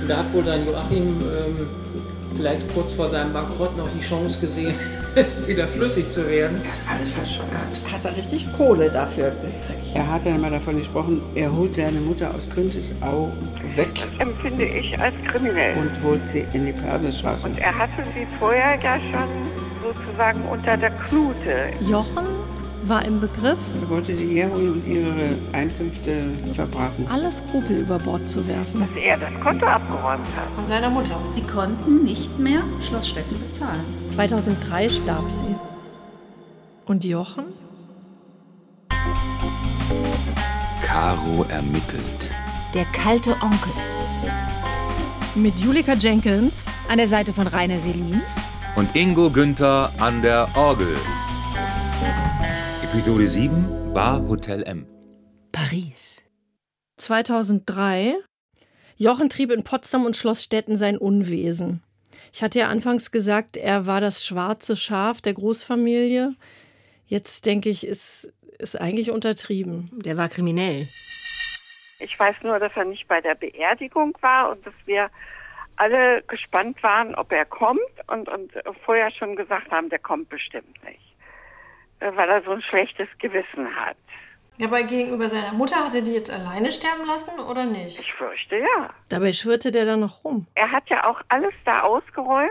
[0.00, 1.66] Und da hat wohl dann Joachim ähm,
[2.36, 4.74] vielleicht kurz vor seinem Bankrott noch die Chance gesehen,
[5.46, 6.56] wieder flüssig zu werden.
[6.62, 7.92] Er hat alles verscheuert.
[7.92, 9.94] Hat er richtig Kohle dafür gekriegt.
[9.94, 13.30] Er hat dann mal davon gesprochen, er holt seine Mutter aus Künzelsau
[13.76, 15.76] weg empfinde ich als kriminell.
[15.78, 17.46] und holt sie in die Persestraße.
[17.46, 19.28] Und er hatte sie vorher ja schon
[19.82, 21.70] sozusagen unter der Knute.
[21.88, 22.26] Jochen
[22.88, 27.06] war im Begriff, Er wollte sie herholen und ihre Einkünfte verbraten.
[27.10, 28.80] alle Skrupel über Bord zu werfen.
[28.80, 30.54] Dass er das Konto abgeräumt hat.
[30.54, 31.18] Von seiner Mutter.
[31.32, 33.84] Sie konnten nicht mehr Schloss Stetten bezahlen.
[34.08, 35.44] 2003 starb sie.
[36.86, 37.44] Und Jochen?
[40.84, 42.30] Caro ermittelt.
[42.74, 43.72] Der kalte Onkel.
[45.34, 48.22] Mit Julika Jenkins, An der Seite von Rainer Selin.
[48.76, 50.96] Und Ingo Günther an der Orgel.
[52.96, 54.86] Episode 7 Bar Hotel M.
[55.52, 56.24] Paris.
[56.96, 58.14] 2003.
[58.96, 61.82] Jochen trieb in Potsdam und Schlossstetten sein Unwesen.
[62.32, 66.36] Ich hatte ja anfangs gesagt, er war das schwarze Schaf der Großfamilie.
[67.04, 69.90] Jetzt denke ich, ist, ist eigentlich untertrieben.
[69.92, 70.88] Der war kriminell.
[71.98, 75.10] Ich weiß nur, dass er nicht bei der Beerdigung war und dass wir
[75.76, 78.54] alle gespannt waren, ob er kommt und, und
[78.86, 81.15] vorher schon gesagt haben, der kommt bestimmt nicht.
[82.00, 83.96] Äh, Weil er so ein schlechtes Gewissen hat.
[84.58, 88.00] Ja, aber gegenüber seiner Mutter hat er die jetzt alleine sterben lassen oder nicht?
[88.00, 88.90] Ich fürchte ja.
[89.10, 90.46] Dabei schwirrte der dann noch rum.
[90.54, 92.50] Er hat ja auch alles da ausgeräumt,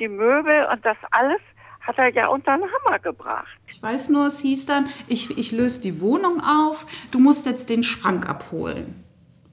[0.00, 1.40] die Möbel und das alles
[1.80, 3.46] hat er ja unter den Hammer gebracht.
[3.66, 7.70] Ich weiß nur, es hieß dann, ich, ich löse die Wohnung auf, du musst jetzt
[7.70, 9.04] den Schrank abholen.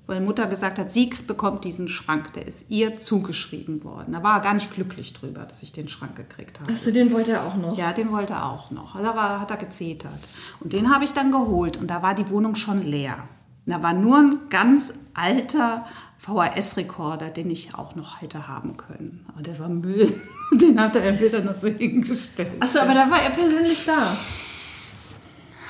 [0.10, 4.14] Weil Mutter gesagt hat, sie bekommt diesen Schrank, der ist ihr zugeschrieben worden.
[4.14, 6.74] Da war er gar nicht glücklich drüber, dass ich den Schrank gekriegt habe.
[6.74, 7.78] Achso, den wollte er auch noch.
[7.78, 9.00] Ja, den wollte er auch noch.
[9.00, 10.20] Da war, hat er gezetert.
[10.62, 13.20] Und den habe ich dann geholt und da war die Wohnung schon leer.
[13.68, 15.86] Da war nur ein ganz alter
[16.18, 19.28] VHS-Rekorder, den ich auch noch hätte haben können.
[19.28, 20.12] Aber der war Müll.
[20.54, 22.50] Den hatte er mir dann noch so hingestellt.
[22.60, 24.18] Achso, aber da war er persönlich da.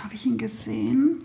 [0.02, 1.22] Habe ich ihn gesehen?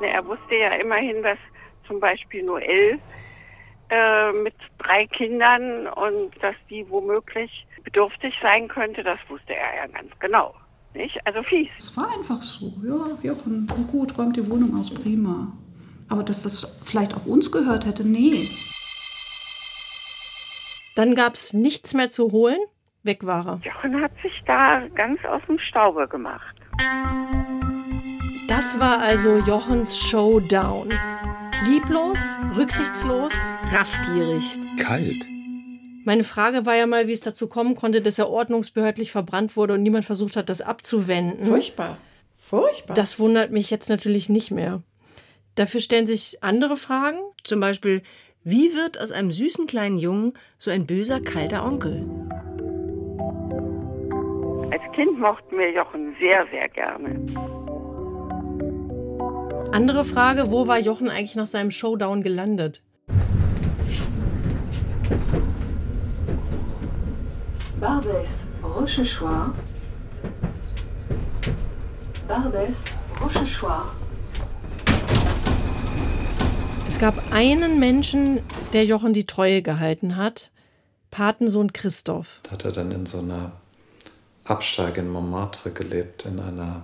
[0.00, 1.38] Er wusste ja immerhin, dass
[1.86, 2.98] zum Beispiel Noel
[3.90, 9.86] äh, mit drei Kindern und dass die womöglich bedürftig sein könnte, das wusste er ja
[9.86, 10.54] ganz genau.
[10.94, 11.18] Nicht?
[11.24, 11.68] Also fies.
[11.78, 12.72] Es war einfach so.
[12.84, 15.52] Ja, Jochen, gut, räumt die Wohnung aus, prima.
[16.08, 18.48] Aber dass das vielleicht auch uns gehört hätte, nee.
[20.96, 22.58] Dann gab es nichts mehr zu holen.
[23.02, 23.60] Weg war er.
[23.64, 26.56] Jochen hat sich da ganz aus dem Staube gemacht.
[28.60, 30.92] Das war also Jochens Showdown.
[31.66, 32.18] Lieblos,
[32.58, 33.32] rücksichtslos.
[33.72, 34.58] Raffgierig.
[34.78, 35.26] Kalt.
[36.04, 39.72] Meine Frage war ja mal, wie es dazu kommen konnte, dass er ordnungsbehördlich verbrannt wurde
[39.72, 41.46] und niemand versucht hat, das abzuwenden.
[41.46, 41.96] Furchtbar.
[42.36, 42.92] Furchtbar.
[42.92, 44.82] Das wundert mich jetzt natürlich nicht mehr.
[45.54, 47.18] Dafür stellen sich andere Fragen.
[47.42, 48.02] Zum Beispiel,
[48.44, 52.06] wie wird aus einem süßen kleinen Jungen so ein böser, kalter Onkel?
[54.70, 57.59] Als Kind mochten wir Jochen sehr, sehr gerne.
[59.72, 62.82] Andere Frage, wo war Jochen eigentlich nach seinem Showdown gelandet?
[67.80, 69.54] Barbès, Rochechouart.
[72.28, 72.84] Barbès,
[73.20, 73.92] Rochechouart.
[76.88, 78.40] Es gab einen Menschen,
[78.72, 80.50] der Jochen die Treue gehalten hat.
[81.12, 82.42] Patensohn Christoph.
[82.50, 83.52] hat er dann in so einer
[84.44, 86.82] Absteige in Montmartre gelebt, in einer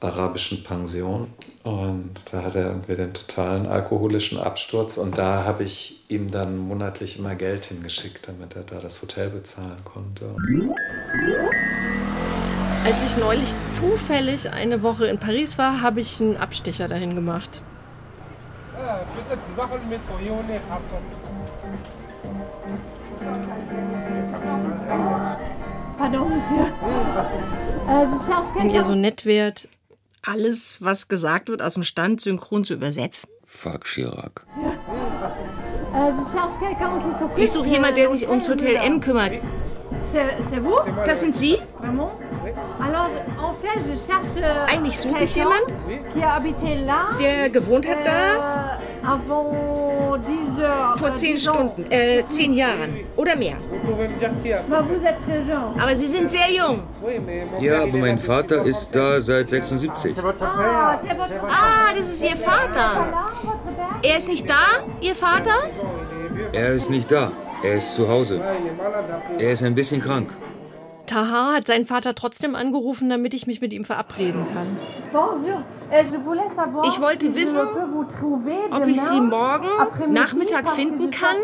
[0.00, 1.28] arabischen Pension.
[1.62, 4.96] Und da hat er irgendwie den totalen alkoholischen Absturz.
[4.96, 9.30] Und da habe ich ihm dann monatlich immer Geld hingeschickt, damit er da das Hotel
[9.30, 10.34] bezahlen konnte.
[12.84, 17.62] Als ich neulich zufällig eine Woche in Paris war, habe ich einen Abstecher dahin gemacht.
[25.98, 26.66] Pardon, Monsieur.
[28.56, 29.68] Wenn ihr so nett wärt,
[30.22, 33.30] Alles, was gesagt wird, aus dem Stand synchron zu übersetzen?
[33.46, 34.44] Fuck Chirac.
[37.18, 39.32] s'occupe Ich suche jemanden, der sich ums Hotel M kümmert.
[41.04, 41.54] Das sind Sie?
[41.54, 41.60] Euh,
[44.66, 48.78] Eigentlich suche ich quelqu'un jemand, qui a habité là der gewohnt hat da
[50.14, 51.00] avant 10 heures.
[51.00, 51.72] vor zehn 10 ans.
[51.74, 53.56] Stunden, äh, zehn Jahren oder mehr.
[55.78, 56.82] Aber Sie sind sehr jung.
[57.60, 60.16] Ja, aber mein Vater ist da seit 76.
[60.40, 60.98] Ah,
[61.48, 63.06] Ah, das ist Ihr Vater.
[64.02, 64.64] Er ist nicht da,
[65.00, 65.56] Ihr Vater?
[66.52, 67.32] Er ist nicht da.
[67.62, 68.40] Er ist zu Hause.
[69.38, 70.34] Er ist ein bisschen krank.
[71.10, 74.78] Taha hat seinen Vater trotzdem angerufen, damit ich mich mit ihm verabreden kann.
[76.84, 77.60] Ich wollte wissen,
[78.70, 81.36] ob ich sie morgen Nachmittag finden kann,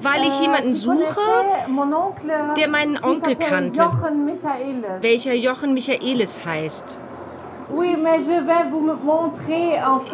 [0.00, 1.20] weil ich jemanden suche,
[2.56, 3.90] der meinen Onkel kannte,
[5.02, 7.02] welcher Jochen Michaelis heißt.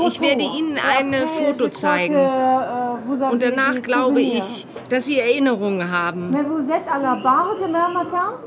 [0.06, 2.16] Ich werde Ihnen ein Foto zeigen.
[3.30, 6.34] Und danach glaube ich, dass Sie Erinnerungen haben.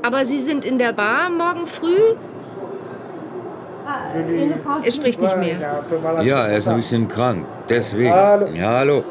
[0.02, 2.16] Aber Sie sind in der Bar morgen früh?
[4.82, 5.82] Er spricht nicht mehr.
[6.22, 7.44] Ja, er ist ein bisschen krank.
[7.68, 8.08] Deswegen.
[8.54, 9.02] Ja, hallo.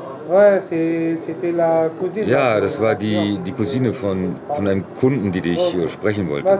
[2.26, 6.60] Ja, das war die, die Cousine von, von einem Kunden, die dich sprechen wollte.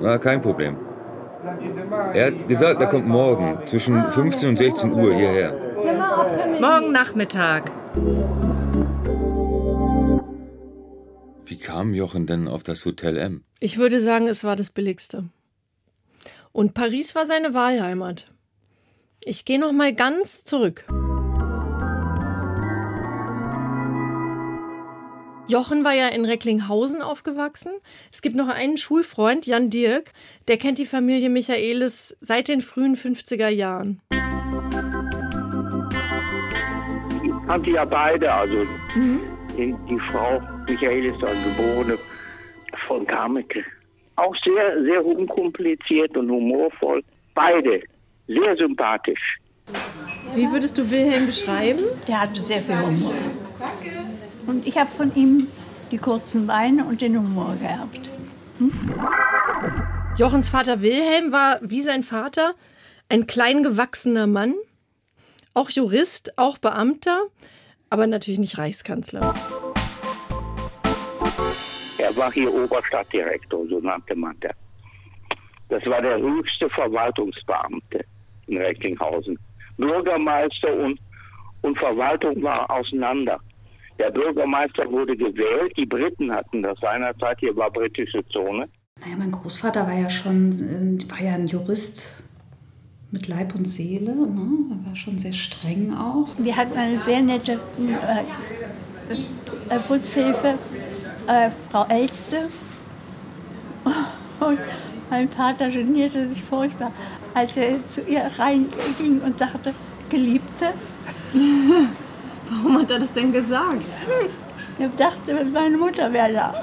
[0.00, 0.76] War kein Problem.
[2.14, 5.52] Er hat gesagt, er kommt morgen zwischen 15 und 16 Uhr hierher.
[6.60, 7.70] Morgen Nachmittag.
[11.44, 13.44] Wie kam Jochen denn auf das Hotel M?
[13.60, 15.24] Ich würde sagen, es war das billigste.
[16.52, 18.26] Und Paris war seine Wahlheimat.
[19.20, 20.86] Ich gehe noch mal ganz zurück.
[25.54, 27.70] Jochen war ja in Recklinghausen aufgewachsen.
[28.10, 30.10] Es gibt noch einen Schulfreund, Jan Dirk,
[30.48, 34.00] der kennt die Familie Michaelis seit den frühen 50er Jahren.
[37.22, 38.66] Ich kannte ja beide, also
[38.96, 39.20] mhm.
[39.56, 41.98] die Frau Michaelis, also geborene
[42.88, 43.62] von Kameke.
[44.16, 47.00] Auch sehr, sehr unkompliziert und humorvoll.
[47.32, 47.80] Beide
[48.26, 49.38] sehr sympathisch.
[50.34, 51.84] Wie würdest du Wilhelm beschreiben?
[52.08, 53.14] Der hatte sehr viel Humor.
[53.60, 54.23] Danke.
[54.46, 55.46] Und ich habe von ihm
[55.90, 58.10] die kurzen Beine und den Humor geerbt.
[58.58, 58.72] Hm?
[60.16, 62.54] Jochens Vater Wilhelm war wie sein Vater
[63.08, 64.54] ein klein gewachsener Mann,
[65.54, 67.22] auch Jurist, auch Beamter,
[67.90, 69.34] aber natürlich nicht Reichskanzler.
[71.98, 74.54] Er war hier Oberstadtdirektor, so nannte man das.
[75.68, 78.04] Das war der höchste Verwaltungsbeamte
[78.46, 79.38] in Recklinghausen.
[79.76, 81.00] Bürgermeister und,
[81.62, 83.40] und Verwaltung war auseinander.
[83.98, 85.76] Der Bürgermeister wurde gewählt.
[85.76, 87.38] Die Briten hatten das seinerzeit.
[87.40, 88.68] Hier war britische Zone.
[89.00, 92.24] Naja, mein Großvater war ja schon äh, war ja ein Jurist
[93.10, 94.14] mit Leib und Seele.
[94.14, 94.48] Ne?
[94.70, 96.28] Er war schon sehr streng auch.
[96.38, 99.14] Wir hatten eine sehr nette äh,
[99.74, 100.58] äh, Putzhilfe,
[101.26, 102.48] äh, Frau Elste.
[104.40, 104.58] Und
[105.10, 106.92] mein Vater genierte sich furchtbar,
[107.34, 109.74] als er zu ihr reinging und sagte,
[110.08, 110.72] Geliebte.
[112.84, 113.82] Hat er das denn gesagt?
[114.78, 116.54] Ich dachte, meine Mutter wäre da.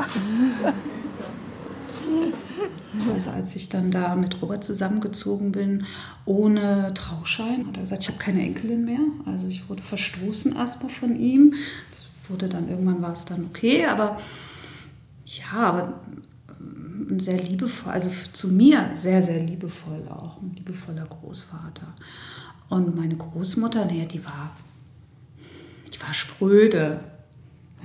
[3.15, 5.85] Also als ich dann da mit Robert zusammengezogen bin,
[6.25, 9.00] ohne Trauschein, hat er gesagt, ich habe keine Enkelin mehr.
[9.25, 11.56] Also ich wurde verstoßen erstmal von ihm.
[11.89, 14.21] Das wurde dann, irgendwann war es dann okay, aber
[15.25, 16.01] ja, aber
[17.09, 21.88] ein sehr liebevoll, also zu mir sehr, sehr liebevoll auch, ein liebevoller Großvater.
[22.69, 24.51] Und meine Großmutter, naja, die war
[25.99, 27.03] war spröde.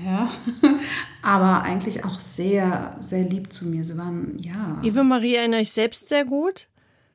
[0.05, 0.31] Ja,
[1.23, 3.85] aber eigentlich auch sehr, sehr lieb zu mir.
[3.85, 4.81] Sie waren, ja.
[4.83, 6.69] Eve Marie erinnere ich selbst sehr gut.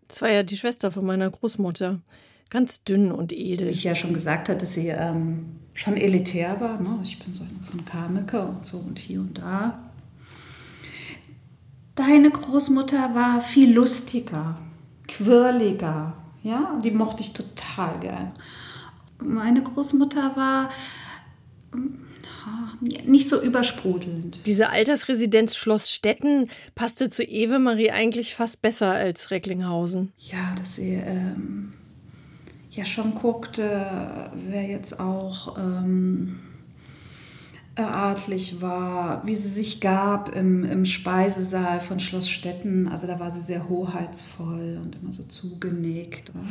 [0.08, 2.02] Das war ja die Schwester von meiner Großmutter.
[2.50, 3.68] Ganz dünn und edel.
[3.68, 6.82] Wie ich ja schon gesagt hatte, dass sie ähm, schon elitär war.
[6.82, 7.00] Ne?
[7.04, 9.80] Ich bin so von Karnecke und so und hier und da.
[11.96, 14.58] Deine Großmutter war viel lustiger,
[15.08, 16.14] quirliger.
[16.42, 18.32] Ja, die mochte ich total gern
[19.22, 20.70] meine Großmutter war
[23.06, 24.40] nicht so übersprudelnd.
[24.48, 30.12] Diese Altersresidenz Schloss Stetten passte zu Ewe Marie eigentlich fast besser als Recklinghausen.
[30.18, 31.74] Ja, dass sie ähm,
[32.72, 36.40] ja schon guckte, wer jetzt auch ähm,
[37.76, 42.88] adlig war, wie sie sich gab im, im Speisesaal von Schloss Stetten.
[42.90, 46.32] Also da war sie sehr hoheitsvoll und immer so zugenickt.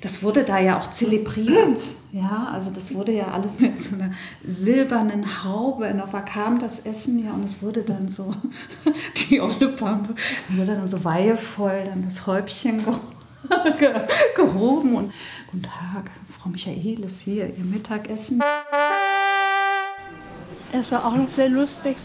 [0.00, 1.80] Das wurde da ja auch zelebriert.
[2.12, 4.12] Ja, also das wurde ja alles mit so einer
[4.44, 5.94] silbernen Haube.
[5.94, 8.34] Noch kam das Essen ja und es wurde dann so,
[9.30, 10.14] die olle Pampe,
[10.48, 12.84] wurde dann so weihevoll, dann das Häubchen
[13.78, 13.92] ge
[14.36, 15.12] gehoben und
[15.52, 18.40] Guten Tag, Frau Michaelis, hier, Ihr Mittagessen.
[20.72, 21.96] Das war auch noch sehr lustig.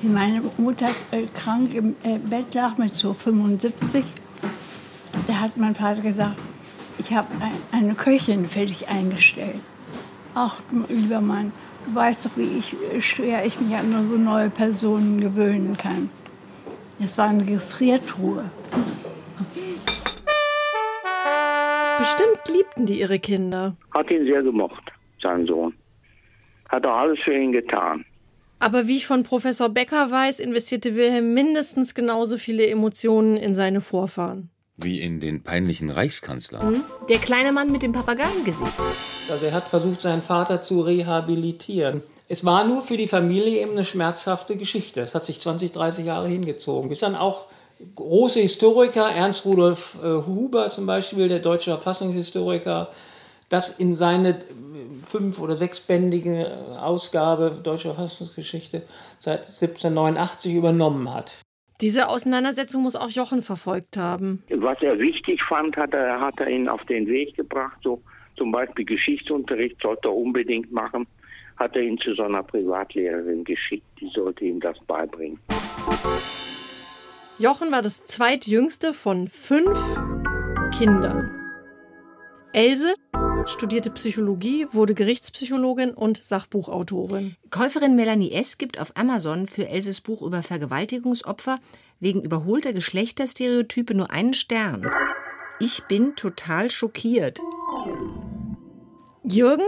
[0.00, 4.04] Wie meine Mutter äh, krank im äh, Bett lag mit so 75
[5.28, 6.36] da hat mein Vater gesagt,
[6.98, 7.28] ich habe
[7.70, 9.60] eine Köchin fertig eingestellt.
[10.34, 11.52] Ach, lieber Mann,
[11.86, 16.10] du weißt doch, wie ich, schwer ich mich an so neue Personen gewöhnen kann.
[16.98, 18.44] Es war eine Gefriertruhe.
[21.98, 23.76] Bestimmt liebten die ihre Kinder.
[23.92, 24.92] Hat ihn sehr gemocht,
[25.22, 25.74] sein Sohn.
[26.68, 28.04] Hat auch alles für ihn getan.
[28.60, 33.80] Aber wie ich von Professor Becker weiß, investierte Wilhelm mindestens genauso viele Emotionen in seine
[33.80, 34.50] Vorfahren.
[34.76, 36.62] Wie in den peinlichen Reichskanzler.
[36.62, 36.84] Hm?
[37.08, 38.72] Der kleine Mann mit dem Papageiengesicht.
[39.30, 42.02] Also er hat versucht, seinen Vater zu rehabilitieren.
[42.28, 45.00] Es war nur für die Familie eben eine schmerzhafte Geschichte.
[45.00, 46.90] Es hat sich 20, 30 Jahre hingezogen.
[46.90, 47.46] Bis dann auch
[47.94, 52.90] große Historiker, Ernst Rudolf äh, Huber zum Beispiel, der deutsche Verfassungshistoriker,
[53.48, 54.40] das in seine
[55.02, 56.46] fünf- oder sechsbändige
[56.80, 58.82] Ausgabe deutscher Verfassungsgeschichte
[59.18, 61.34] seit 1789 übernommen hat.
[61.80, 64.42] Diese Auseinandersetzung muss auch Jochen verfolgt haben.
[64.50, 67.78] Was er wichtig fand, hat er, hat er ihn auf den Weg gebracht.
[67.82, 68.02] So
[68.36, 71.06] zum Beispiel Geschichtsunterricht sollte er unbedingt machen.
[71.56, 73.86] Hat er ihn zu so einer Privatlehrerin geschickt.
[74.00, 75.38] Die sollte ihm das beibringen.
[77.38, 79.78] Jochen war das zweitjüngste von fünf
[80.76, 81.30] Kindern.
[82.52, 82.94] Else
[83.46, 87.36] studierte Psychologie, wurde Gerichtspsychologin und Sachbuchautorin.
[87.50, 88.58] Käuferin Melanie S.
[88.58, 91.58] gibt auf Amazon für Elses Buch über Vergewaltigungsopfer
[92.00, 94.86] wegen überholter Geschlechterstereotype nur einen Stern.
[95.60, 97.40] Ich bin total schockiert.
[99.24, 99.66] Jürgen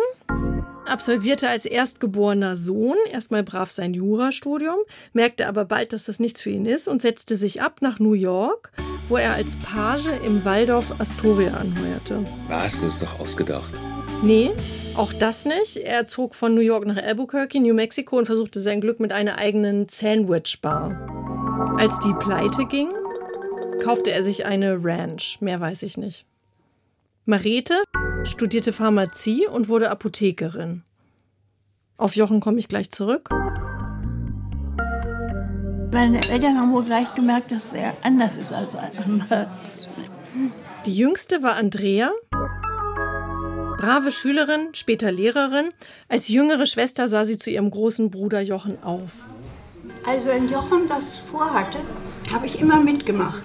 [0.86, 4.78] absolvierte als erstgeborener Sohn erstmal brav sein Jurastudium,
[5.12, 8.14] merkte aber bald, dass das nichts für ihn ist und setzte sich ab nach New
[8.14, 8.72] York,
[9.10, 12.22] wo er als Page im Waldorf Astoria anheuerte.
[12.48, 12.80] Was?
[12.80, 13.74] Das ist doch ausgedacht.
[14.22, 14.52] Nee,
[14.94, 15.76] auch das nicht.
[15.78, 19.38] Er zog von New York nach Albuquerque, New Mexico und versuchte sein Glück mit einer
[19.38, 21.76] eigenen Sandwich-Bar.
[21.78, 22.88] Als die pleite ging,
[23.82, 25.38] kaufte er sich eine Ranch.
[25.40, 26.24] Mehr weiß ich nicht.
[27.24, 27.82] Marete
[28.24, 30.82] studierte Pharmazie und wurde Apothekerin.
[31.96, 33.28] Auf Jochen komme ich gleich zurück.
[35.92, 39.48] Meine Eltern haben wohl gleich gemerkt, dass er anders ist als andere.
[40.86, 42.12] Die jüngste war Andrea,
[43.76, 45.70] brave Schülerin, später Lehrerin.
[46.08, 49.26] Als jüngere Schwester sah sie zu ihrem großen Bruder Jochen auf.
[50.06, 51.78] Also wenn Jochen was vorhatte,
[52.32, 53.42] habe ich immer mitgemacht.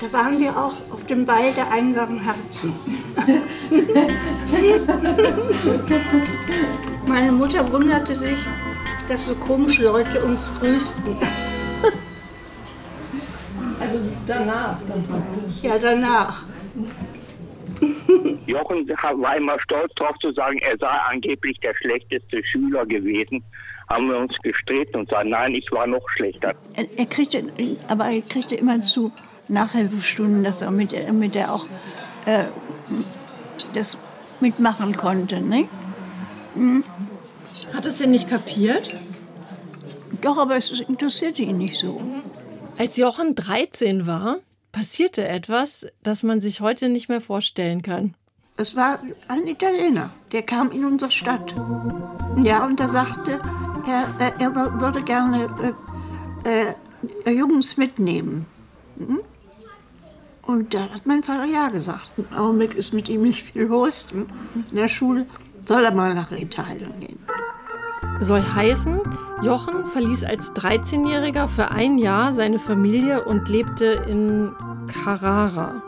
[0.00, 2.74] Da waren wir auch auf dem Ball der einsamen Herzen.
[7.06, 8.38] Meine Mutter wunderte sich,
[9.08, 11.16] dass so komische Leute uns grüßten.
[13.96, 15.62] Also danach dann praktisch?
[15.62, 16.44] Ja, danach.
[18.46, 23.42] Jochen war immer stolz darauf zu sagen, er sei angeblich der schlechteste Schüler gewesen.
[23.88, 26.54] Haben wir uns gestritten und sagen, nein, ich war noch schlechter.
[26.74, 27.44] Er, er kriegte,
[27.88, 29.12] aber er kriegte immer zu
[29.48, 31.64] Nachhilfestunden, dass er mit, mit der auch
[32.26, 32.44] äh,
[33.74, 33.98] das
[34.40, 35.40] mitmachen konnte.
[35.40, 35.68] Ne?
[36.54, 36.84] Mhm.
[37.72, 38.94] Hat es denn nicht kapiert?
[40.20, 42.00] Doch, aber es interessierte ihn nicht so.
[42.78, 44.38] Als Jochen 13 war,
[44.70, 48.14] passierte etwas, das man sich heute nicht mehr vorstellen kann.
[48.58, 51.54] Es war ein Italiener, der kam in unsere Stadt.
[52.42, 53.40] Ja, und er sagte,
[53.86, 55.74] er, er würde gerne
[56.44, 56.74] äh,
[57.24, 58.46] äh, Jungs mitnehmen.
[58.98, 59.20] Hm?
[60.42, 62.10] Und da hat mein Vater ja gesagt.
[62.16, 64.12] Im Augenblick ist mit ihm nicht viel los.
[64.12, 64.26] In
[64.76, 65.26] der Schule
[65.64, 67.18] soll er mal nach Italien gehen.
[68.20, 69.00] Soll heißen,
[69.42, 74.52] Jochen verließ als 13-Jähriger für ein Jahr seine Familie und lebte in
[74.86, 75.82] Carrara.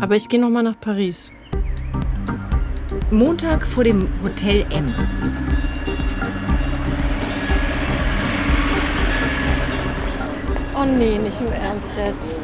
[0.00, 1.32] Aber ich gehe noch mal nach Paris.
[3.10, 4.86] Montag vor dem Hotel M.
[10.74, 12.38] Oh nee, nicht im Ernst jetzt.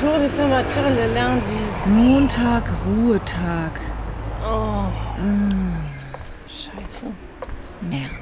[0.00, 1.71] Jour de fermeture le lundi.
[1.84, 3.80] Montag, Ruhetag.
[4.40, 4.84] Oh.
[6.46, 7.06] Scheiße.
[7.80, 8.14] Merde.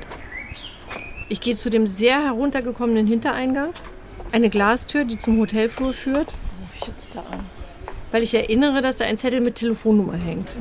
[1.29, 3.75] Ich gehe zu dem sehr heruntergekommenen Hintereingang.
[4.33, 6.35] Eine Glastür, die zum Hotelflur führt.
[6.63, 7.45] Rufe ich uns da an.
[8.13, 10.57] Weil ich erinnere, dass da ein Zettel mit Telefonnummer hängt.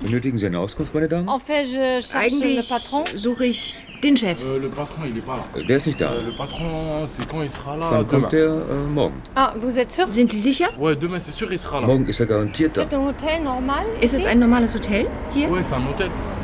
[0.00, 1.28] Benötigen Sie eine Auskunft, meine Damen?
[1.28, 2.72] Eigentlich
[3.14, 4.42] suche ich den Chef.
[4.46, 5.62] Euh, le patron, il est pas là.
[5.66, 6.10] Der ist nicht da.
[6.12, 8.28] Euh, le patron, c'est quand il sera là Wann kommt demain.
[8.28, 8.76] der?
[8.76, 9.14] Äh, morgen.
[9.34, 10.66] Ah, vous êtes sûr Sind Sie sicher?
[10.78, 11.86] Ouais, demain, c'est sûr, il sera là.
[11.86, 12.84] Morgen ist er garantiert da.
[12.88, 15.48] C'est un hôtel normal Ist es ein normales Hotel hier?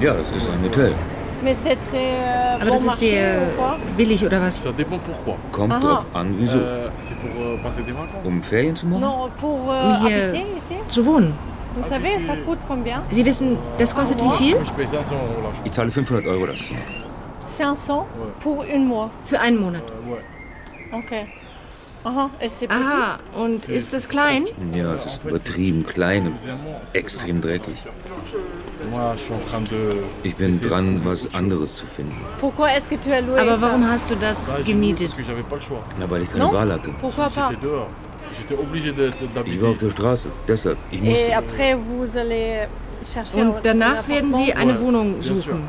[0.00, 0.92] Ja, das ist ein Hotel.
[1.42, 4.62] Mais c'est très euh, Aber bon das ist sehr quoi billig oder was?
[4.62, 5.36] Ça dépend pourquoi.
[5.52, 5.80] Kommt Aha.
[5.80, 6.58] drauf an, wieso?
[6.58, 8.24] Euh, c'est pour euh, passer des vacances.
[8.26, 9.00] Um Ferien zu machen?
[9.00, 10.32] Non, pour euh, Um hier
[10.88, 11.32] zu wohnen.
[11.74, 14.56] Vous savez, ça coûte combien Sie wissen, das kostet wie viel?
[14.62, 15.62] Ich paye 500 Euro la chambre.
[15.64, 16.80] Ich zahle 500 Euro das Zimmer.
[17.50, 18.06] 500
[18.38, 19.10] pour une mois.
[19.24, 19.82] Für einen Monat.
[19.82, 20.98] Euh, ouais.
[20.98, 21.26] Ok.
[22.02, 22.30] Aha.
[22.70, 24.46] Aha, und ist das klein?
[24.72, 26.38] Ja, es ist übertrieben klein und
[26.94, 27.74] extrem dreckig.
[30.22, 32.16] Ich bin dran, was anderes zu finden.
[32.40, 35.12] Aber warum hast du das gemietet?
[35.98, 36.90] Na, weil ich keine Wahl hatte.
[39.44, 40.78] Ich war auf der Straße, deshalb.
[40.90, 41.30] Ich musste.
[43.34, 45.68] Und un danach werden Sie eine Wohnung suchen.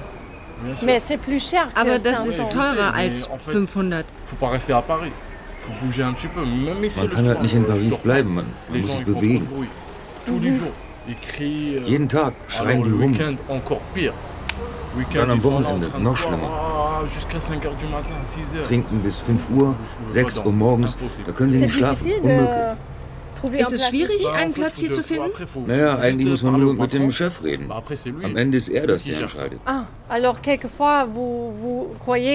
[1.75, 2.27] Aber das 500.
[2.29, 4.05] ist teurer als 500.
[4.25, 5.11] Faut pas rester à Paris.
[5.65, 6.41] Faut bouger un petit peu.
[6.41, 9.47] Même ici, Man kann halt nicht in Paris bleiben, man, man muss sich bewegen.
[11.77, 13.17] euh, Jeden Tag schreien die rum.
[15.13, 16.49] Dann am Wochenende noch schlimmer.
[16.49, 18.67] ah, Jusqu'à 5 heures du matin, 6 heures.
[18.67, 19.75] Trinken bis 5 Uhr,
[20.09, 22.11] 6 Uhr morgens, da können sie nicht schlafen.
[22.21, 22.77] Unmöglich.
[23.43, 25.31] Ist es schwierig, einen Platz hier zu finden?
[25.65, 27.71] Naja, eigentlich muss man nur mit dem Chef reden.
[28.23, 29.59] Am Ende ist er das, der entscheidet.
[29.65, 31.07] Ah, alors quelquefois,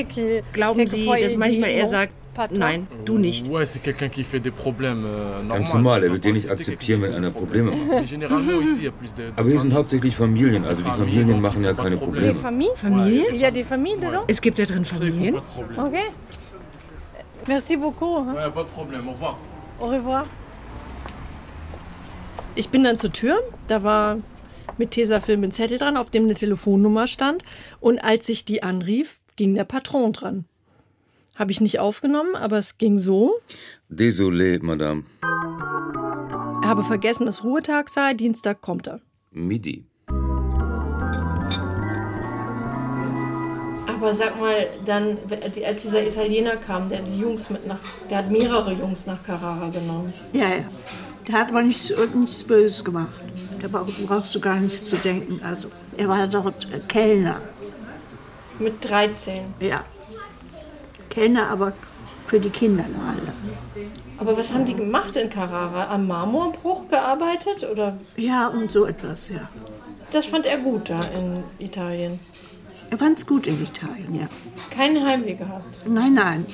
[0.09, 0.43] qu'il...
[0.53, 2.13] Glauben Sie, dass manchmal er sagt,
[2.51, 3.47] nein, du nicht.
[3.47, 5.49] Des problèmes euh.
[5.49, 8.15] Ganz normal, er wird dir nicht akzeptieren, wenn einer Probleme macht.
[9.37, 12.35] Aber hier sind hauptsächlich Familien, also die Familien machen ja keine Probleme.
[12.35, 13.27] Familien?
[13.33, 15.37] Il y a des familles dedans Es gibt da drin Familien.
[15.77, 15.95] Ok.
[17.47, 18.19] Merci beaucoup.
[18.19, 18.35] hein.
[18.35, 19.39] Ouais, pas de problème, au revoir.
[19.81, 20.27] Au revoir.
[22.59, 24.19] Ich bin dann zur Tür, da war
[24.79, 27.43] mit Tesafilm ein Zettel dran, auf dem eine Telefonnummer stand.
[27.81, 30.47] Und als ich die anrief, ging der Patron dran.
[31.37, 33.35] Habe ich nicht aufgenommen, aber es ging so.
[33.91, 35.05] Désolé, Madame.
[36.63, 39.03] Er habe vergessen, dass Ruhetag sei, Dienstag kommt er.
[39.33, 39.85] Midi.
[43.87, 45.19] Aber sag mal, dann,
[45.65, 49.69] als dieser Italiener kam, der die Jungs mit nach, der hat mehrere Jungs nach Carrara
[49.69, 50.13] genommen.
[50.33, 50.65] Ja, ja.
[51.28, 53.21] Der hat aber nichts, nichts Böses gemacht.
[53.61, 55.40] Da brauch- brauchst du gar nichts zu denken.
[55.45, 57.40] Also, er war dort äh, Kellner.
[58.59, 59.45] Mit 13.
[59.61, 59.85] Ja.
[61.11, 61.73] Kellner, aber
[62.26, 63.33] für die Kinder alle.
[64.18, 65.88] Aber was haben die gemacht in Carrara?
[65.92, 67.97] Am Marmorbruch gearbeitet oder?
[68.16, 69.49] Ja, und so etwas, ja.
[70.12, 72.18] Das fand er gut da in Italien.
[72.90, 74.28] Er fand es gut in Italien, ja.
[74.71, 75.87] Kein Heimweh gehabt.
[75.88, 76.47] Nein, nein.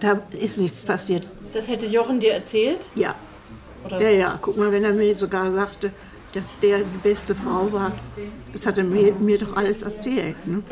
[0.00, 1.26] Da ist nichts passiert.
[1.56, 2.90] Das hätte Jochen dir erzählt?
[2.94, 3.14] Ja.
[3.86, 3.98] Oder?
[3.98, 4.38] Ja, ja.
[4.42, 5.90] Guck mal, wenn er mir sogar sagte,
[6.34, 7.92] dass der die beste Frau war,
[8.52, 10.36] das hat er mir, mir doch alles erzählt.
[10.46, 10.62] Ne?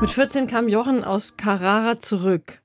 [0.00, 2.62] Mit 14 kam Jochen aus Carrara zurück.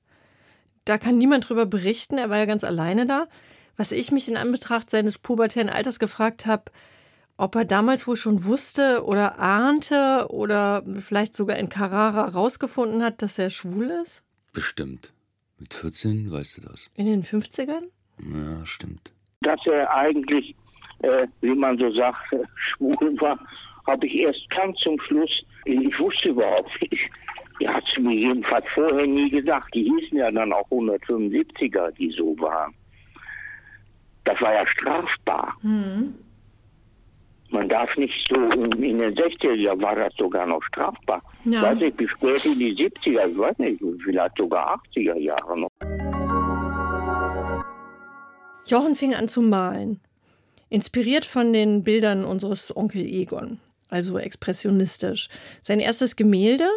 [0.84, 3.28] Da kann niemand drüber berichten, er war ja ganz alleine da.
[3.76, 6.72] Was ich mich in Anbetracht seines pubertären Alters gefragt habe,
[7.36, 13.22] ob er damals wohl schon wusste oder ahnte oder vielleicht sogar in Carrara rausgefunden hat,
[13.22, 14.22] dass er schwul ist?
[14.52, 15.12] Bestimmt.
[15.58, 16.90] Mit 14 weißt du das.
[16.94, 17.84] In den 50ern?
[18.20, 19.12] Ja, stimmt.
[19.40, 20.54] Dass er eigentlich,
[21.00, 22.18] äh, wie man so sagt,
[22.56, 23.38] schwul war,
[23.86, 25.30] habe ich erst ganz zum Schluss,
[25.64, 27.10] ich wusste überhaupt nicht.
[27.60, 29.74] Er hat es mir jedenfalls vorher nie gesagt.
[29.74, 32.72] Die hießen ja dann auch 175er, die so waren.
[34.24, 35.56] Das war ja strafbar.
[37.58, 41.20] Man darf nicht so, in den 60er Jahren war das sogar noch strafbar.
[41.44, 41.62] Ja.
[41.62, 45.68] Weiß ich, bis spät in die 70er, ich weiß nicht, vielleicht sogar 80er Jahre noch.
[48.64, 49.98] Jochen fing an zu malen.
[50.68, 55.28] Inspiriert von den Bildern unseres Onkel Egon, also expressionistisch.
[55.60, 56.68] Sein erstes Gemälde,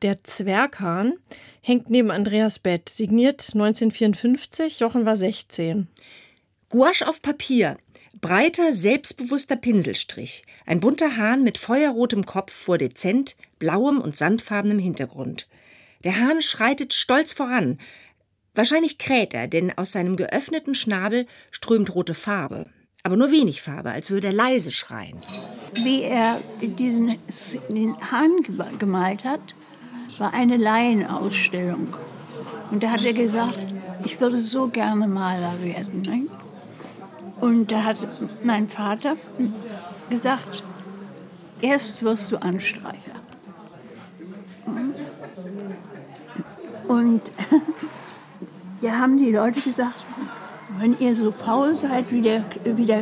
[0.00, 1.18] der Zwerghahn,
[1.60, 5.86] hängt neben Andreas Bett, signiert 1954, Jochen war 16.
[6.70, 7.76] Gouache auf Papier.
[8.20, 10.42] Breiter, selbstbewusster Pinselstrich.
[10.66, 15.48] Ein bunter Hahn mit feuerrotem Kopf vor dezent, blauem und sandfarbenem Hintergrund.
[16.04, 17.78] Der Hahn schreitet stolz voran.
[18.54, 22.66] Wahrscheinlich kräht er, denn aus seinem geöffneten Schnabel strömt rote Farbe.
[23.02, 25.16] Aber nur wenig Farbe, als würde er leise schreien.
[25.82, 27.16] Wie er diesen
[27.70, 29.54] den Hahn gema- gemalt hat,
[30.18, 31.96] war eine Laienausstellung.
[32.70, 33.58] Und da hat er gesagt,
[34.04, 36.02] ich würde so gerne Maler werden.
[36.02, 36.26] Ne?
[37.40, 37.96] Und da hat
[38.42, 39.16] mein Vater
[40.08, 40.62] gesagt,
[41.60, 43.20] erst wirst du Anstreicher.
[46.88, 47.32] Und
[48.82, 50.04] da haben die Leute gesagt,
[50.78, 53.00] wenn ihr so faul seid wie der, wie der,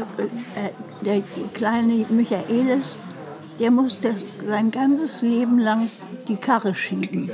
[0.57, 0.70] äh,
[1.05, 1.22] der
[1.55, 2.98] kleine Michaelis,
[3.59, 5.90] der muss das sein ganzes Leben lang
[6.29, 7.31] die Karre schieben.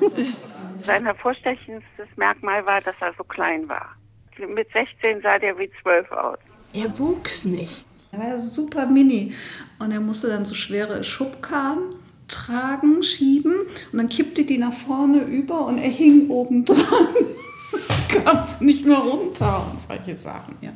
[0.82, 3.96] Sein hervorstechendstes Merkmal war, dass er so klein war.
[4.38, 6.38] Mit 16 sah der wie 12 aus.
[6.72, 7.84] Er wuchs nicht.
[8.12, 9.34] Er war super mini.
[9.78, 11.94] Und er musste dann so schwere Schubkarren
[12.28, 13.54] tragen, schieben.
[13.92, 16.76] Und dann kippte die nach vorne über und er hing oben dran.
[18.08, 20.70] Kam sie nicht mehr runter und solche Sachen, ja.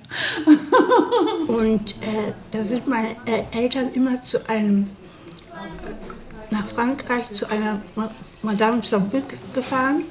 [1.48, 4.82] Und äh, da sind meine äh, Eltern immer zu einem,
[5.52, 8.10] äh, nach Frankreich zu einer Ma-
[8.42, 9.22] Madame Sambuc
[9.54, 10.02] gefahren.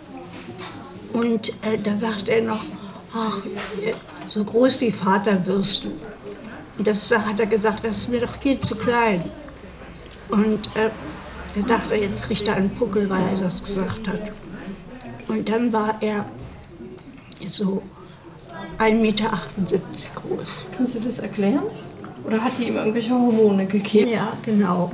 [1.14, 2.64] Und äh, da sagt er noch,
[3.13, 3.38] ach,
[4.28, 5.91] so groß wie Vater wirst du.
[6.78, 9.30] Und das hat er gesagt, das ist mir doch viel zu klein.
[10.30, 10.89] Und äh,
[11.56, 14.32] da dachte er, jetzt kriegt er einen Puckel, weil er das gesagt hat.
[15.28, 16.26] Und dann war er
[17.48, 17.82] so
[18.78, 19.30] 1,78 Meter
[20.15, 20.54] groß.
[20.78, 21.63] Kannst du das erklären?
[22.26, 24.12] Oder hat die ihm irgendwelche Hormone gegeben?
[24.12, 24.91] Ja, genau.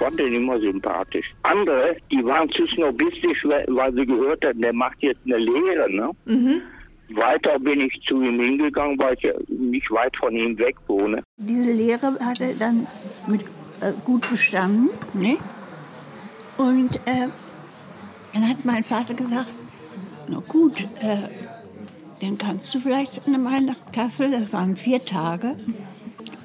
[0.00, 1.26] Ich fand den immer sympathisch.
[1.42, 5.92] Andere, die waren zu snobistisch, weil sie gehört hatten, der macht jetzt eine Lehre.
[5.92, 6.10] Ne?
[6.24, 6.62] Mhm.
[7.10, 11.22] Weiter bin ich zu ihm hingegangen, weil ich ja nicht weit von ihm weg wohne.
[11.36, 12.86] Diese Lehre hat er dann
[13.26, 13.42] mit
[13.82, 14.88] äh, gut bestanden.
[15.12, 15.36] Ne?
[16.56, 17.28] Und äh,
[18.32, 19.52] dann hat mein Vater gesagt,
[20.28, 21.28] na gut, äh,
[22.22, 25.56] dann kannst du vielleicht mal nach Kassel, das waren vier Tage,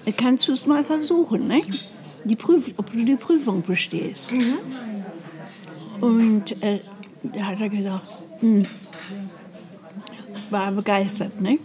[0.04, 1.95] dann kannst du es mal versuchen, nicht?
[2.26, 4.34] Die Prüf ob du die Prüfung bestehst.
[6.02, 6.82] Und äh,
[7.24, 8.08] da hat er gesagt,
[8.40, 8.66] hm,
[10.50, 11.64] war begeistert, nicht?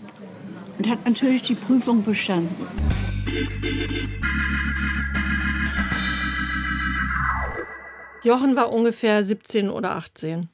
[0.78, 2.66] Und hat natürlich die Prüfung bestanden.
[8.22, 10.48] Jochen war ungefähr 17 oder 18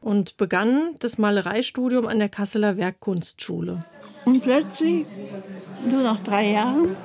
[0.00, 3.84] und begann das Malereistudium an der Kasseler Werkkunstschule.
[4.24, 5.04] Und plötzlich,
[5.88, 6.96] nur nach drei Jahren,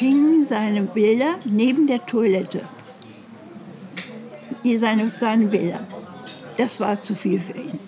[0.00, 2.62] hingen seine Bilder neben der Toilette.
[4.62, 5.80] Hier seine, seine Bilder.
[6.56, 7.78] Das war zu viel für ihn.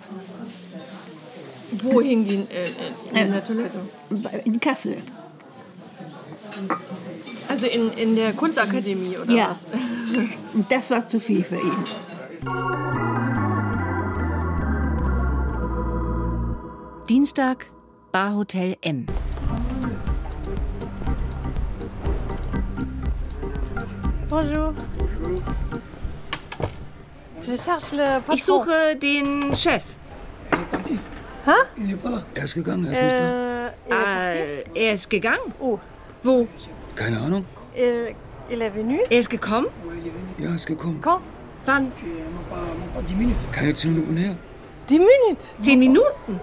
[1.72, 2.64] Wo hingen die äh,
[3.14, 3.79] äh, in der Toilette?
[4.44, 4.98] In Kassel.
[7.48, 9.51] Also in, in der Kunstakademie oder ja.
[9.51, 9.66] was?
[10.68, 11.85] Das war zu viel für ihn.
[17.09, 17.70] Dienstag,
[18.12, 19.07] Barhotel M.
[24.33, 24.73] Bonjour.
[27.42, 28.35] Je cherche le patron.
[28.35, 29.85] Ich suche den Chef.
[32.35, 33.68] Er ist gegangen, er ist nicht da.
[33.90, 35.53] Äh, er ist gegangen?
[35.61, 35.79] Oh.
[36.23, 36.47] Wo?
[36.95, 37.45] Keine Ahnung.
[37.77, 38.14] Il,
[38.49, 38.99] il est venu?
[39.11, 39.66] Er ist gekommen?
[40.38, 41.01] Ja, ist gekommen.
[41.03, 41.21] Quand?
[41.66, 41.92] Wann?
[43.53, 44.35] Keine zehn Minuten her.
[44.88, 45.45] Die Minute?
[45.61, 46.40] Zehn Minuten?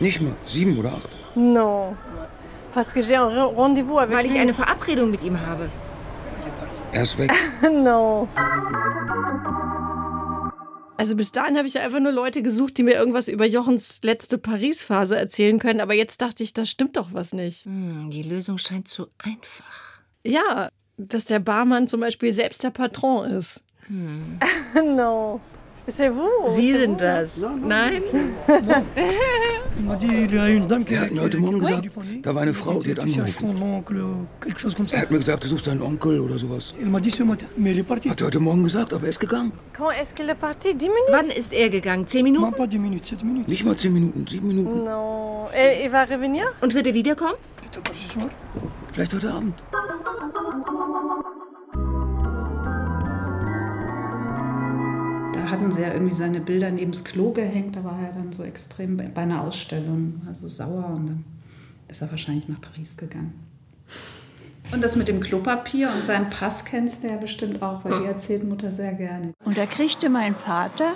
[0.00, 0.34] Nicht mal.
[0.44, 1.10] Sieben oder acht.
[1.34, 1.94] Non.
[2.74, 4.40] Parce que j'ai un re- rendez-vous avec Weil ich lui.
[4.40, 5.68] eine Verabredung mit ihm habe.
[6.92, 7.30] Er ist weg.
[7.62, 8.28] non.
[10.98, 13.98] Also bis dahin habe ich ja einfach nur Leute gesucht, die mir irgendwas über Jochens
[14.02, 15.80] letzte Paris-Phase erzählen können.
[15.80, 17.66] Aber jetzt dachte ich, da stimmt doch was nicht.
[17.66, 20.00] Hm, die Lösung scheint zu einfach.
[20.24, 23.62] Ja, dass der Barmann zum Beispiel selbst der Patron ist.
[23.88, 24.38] Hm.
[24.96, 25.40] non.
[25.88, 26.48] C'est vous.
[26.48, 27.06] Sie sind vous.
[27.06, 27.46] das.
[27.62, 28.02] Nein?
[30.88, 31.88] Er hat mir heute Morgen gesagt,
[32.22, 33.84] da war eine Frau, die hat angerufen.
[34.90, 36.74] Er hat mir gesagt, du suchst deinen Onkel oder sowas.
[36.74, 39.52] Hat er heute Morgen gesagt, aber er ist gegangen.
[39.72, 40.76] Quand est-ce qu'il est parti?
[40.76, 41.12] 10 minutes?
[41.12, 42.08] Wann ist er gegangen?
[42.08, 42.52] Zehn Minuten?
[43.46, 44.80] Nicht mal zehn Minuten, sieben Minuten.
[46.60, 47.34] Und wird er wiederkommen?
[48.92, 49.54] Vielleicht heute Abend.
[55.50, 57.76] Hatten sie ja irgendwie seine Bilder neben das Klo gehängt.
[57.76, 60.86] Da war er dann so extrem bei einer Ausstellung, also sauer.
[60.94, 61.24] Und dann
[61.88, 63.34] ist er wahrscheinlich nach Paris gegangen.
[64.72, 68.06] Und das mit dem Klopapier und seinem Pass kennst du ja bestimmt auch, weil die
[68.06, 69.32] erzählt Mutter sehr gerne.
[69.44, 70.94] Und da kriegte mein Vater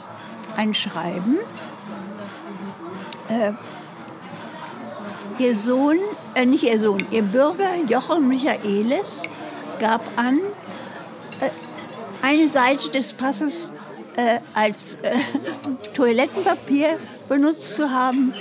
[0.57, 1.37] ein Schreiben.
[3.29, 3.53] Äh,
[5.39, 5.99] ihr Sohn,
[6.35, 9.23] äh, nicht ihr Sohn, ihr Bürger Jochen Michaelis
[9.79, 10.39] gab an,
[11.41, 13.73] äh, eine Seite des Passes
[14.21, 15.19] äh, als äh,
[15.95, 18.35] Toilettenpapier benutzt zu haben.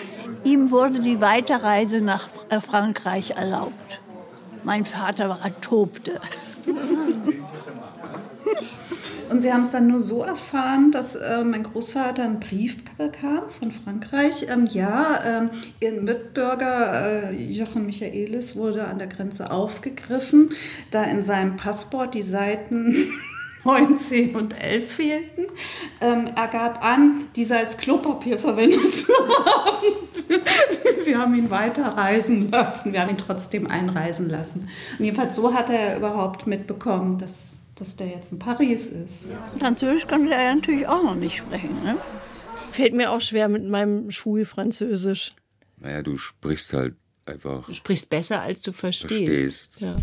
[0.43, 3.99] Ihm wurde die Weiterreise nach äh, Frankreich erlaubt.
[4.63, 6.19] Mein Vater war tobte.
[9.29, 13.47] Und sie haben es dann nur so erfahren, dass äh, mein Großvater einen Brief bekam
[13.47, 14.47] von Frankreich.
[14.49, 20.49] Ähm, ja, ähm, ihr Mitbürger äh, Jochen Michaelis wurde an der Grenze aufgegriffen,
[20.89, 23.13] da in seinem Passport die Seiten
[23.69, 25.45] 9, 10 und 11 fehlten.
[26.01, 29.95] Ähm, er gab an, diese als Klopapier verwendet zu haben.
[31.05, 32.93] Wir haben ihn weiterreisen lassen.
[32.93, 34.69] Wir haben ihn trotzdem einreisen lassen.
[34.97, 39.29] Und jedenfalls so hat er überhaupt mitbekommen, dass, dass der jetzt in Paris ist.
[39.57, 41.83] Französisch konnte er natürlich auch noch nicht sprechen.
[41.83, 41.97] Ne?
[42.71, 45.33] Fällt mir auch schwer mit meinem Schulfranzösisch.
[45.77, 47.65] Naja, du sprichst halt einfach.
[47.65, 49.77] Du sprichst besser, als du verstehst.
[49.77, 49.81] Verstehst.
[49.81, 49.95] Ja.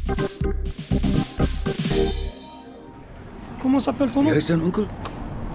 [3.63, 4.87] Wie heißt dein Onkel?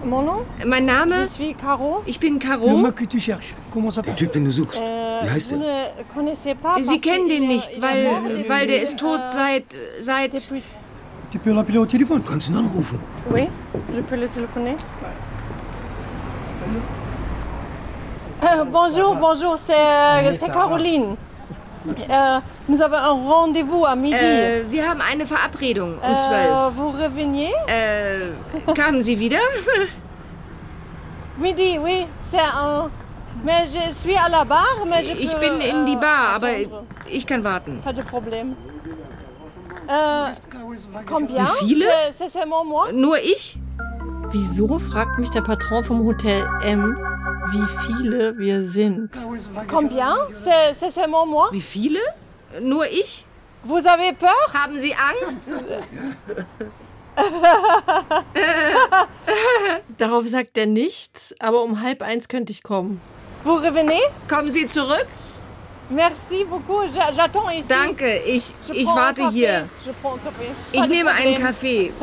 [0.04, 0.42] Mon nom?
[0.66, 1.16] Mein Name?
[1.22, 2.02] Je suis Caro.
[2.06, 2.84] Ich bin Caro.
[4.06, 4.82] Der Typ, den du suchst.
[4.82, 5.58] Wie heißt der?
[5.60, 6.34] ne
[6.82, 8.08] Sie kennen den nicht, weil,
[8.48, 9.66] weil der ist tot Euh, seit.
[10.00, 10.34] seit
[11.32, 11.40] Du
[12.26, 13.00] kannst ihn anrufen.
[13.32, 13.48] Oui,
[13.94, 14.76] je peux le téléphoner.
[18.44, 21.16] Euh, bonjour, bonjour, c'est euh, c'est Caroline.
[21.88, 24.16] Euh, nous avons un rendez-vous à midi.
[24.16, 26.76] äh, wir haben eine Verabredung um Euh, zwölf.
[26.76, 29.40] vous reveniez Äh, kamen Sie wieder?
[31.38, 32.90] Midi, oui, c'est un.
[33.44, 36.36] Mais je suis à la barre, mais je Ich peux, bin in die äh, Bar,
[36.36, 36.84] aber attendre.
[37.10, 37.82] ich kann warten.
[37.84, 38.56] Pas de problème.
[39.88, 40.32] Äh,
[41.08, 41.44] combien?
[41.62, 41.86] Wie viele?
[42.14, 42.92] C'est seulement moi?
[42.92, 43.58] Nur ich?
[44.32, 46.98] Wieso fragt mich der Patron vom Hotel M,
[47.52, 49.10] wie viele wir sind?
[49.68, 50.14] Combien?
[50.32, 51.50] C'est seulement moi?
[51.52, 52.00] Wie viele?
[52.62, 53.26] Nur ich?
[53.64, 54.54] Vous avez peur?
[54.54, 55.50] Haben Sie Angst?
[59.98, 63.02] Darauf sagt er nichts, aber um halb eins könnte ich kommen.
[63.44, 64.02] Vous revenez?
[64.28, 65.08] Kommen Sie zurück?
[65.90, 67.68] Merci beaucoup, j'a- j'attends ici.
[67.68, 69.68] Danke, ich, ich warte hier.
[70.72, 71.38] Ich nehme einen.
[71.38, 71.92] Kaffee.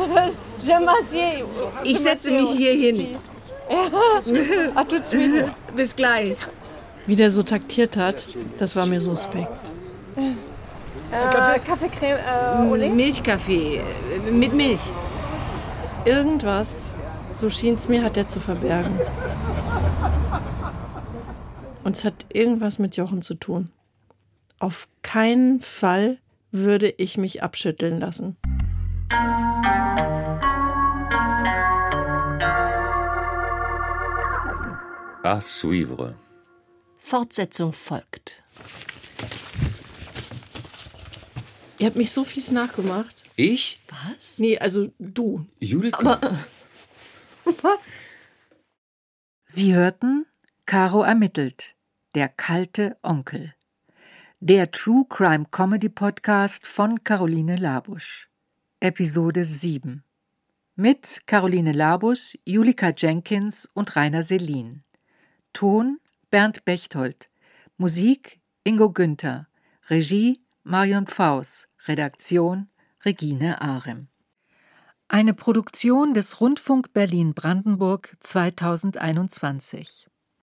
[1.85, 3.17] Ich setze mich hier hin.
[3.71, 5.47] À tout de suite.
[5.77, 6.37] Bis gleich.
[7.07, 8.27] Wie der so taktiert hat,
[8.59, 9.73] das war mir suspekt.
[10.17, 12.19] Äh, Kaffeecreme
[12.83, 12.89] äh?
[12.91, 13.83] Milchkaffee.
[14.31, 14.93] Mit Milch.
[16.05, 16.95] Irgendwas,
[17.35, 18.99] so schien es mir, hat er zu verbergen.
[21.85, 23.71] Und es hat irgendwas mit Jochen zu tun.
[24.59, 26.19] Auf keinen Fall
[26.51, 28.37] würde ich mich abschütteln lassen.
[35.29, 36.15] À suivre.
[36.99, 38.43] Fortsetzung folgt.
[41.79, 43.25] Ihr habt mich so fies nachgemacht.
[43.37, 43.79] Ich?
[43.91, 44.39] Was?
[44.39, 45.45] Nee, also du.
[45.61, 46.19] Julika?
[47.45, 47.77] Aber
[49.45, 50.25] Sie hörten
[50.65, 51.75] Caro ermittelt,
[52.15, 53.55] der kalte Onkel.
[54.41, 58.31] Der True Crime Comedy Podcast von Caroline Labusch.
[58.81, 60.03] Episode 7.
[60.75, 64.85] Mit Caroline Labusch, Julika Jenkins und Rainer Selin.
[65.59, 65.99] Ton
[66.31, 67.29] Bernd Bechtold.
[67.79, 69.49] Musik Ingo Günther.
[69.91, 71.67] Regie Marion Pfaus.
[71.89, 72.69] Redaktion
[73.05, 74.07] Regine Arem.
[75.09, 80.08] Eine Produktion des Rundfunk Berlin Brandenburg 2021.